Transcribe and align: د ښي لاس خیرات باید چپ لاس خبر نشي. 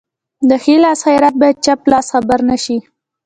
د 0.49 0.51
ښي 0.63 0.75
لاس 0.83 0.99
خیرات 1.05 1.35
باید 1.41 1.57
چپ 1.65 1.79
لاس 1.91 2.07
خبر 2.13 2.39
نشي. 2.49 2.77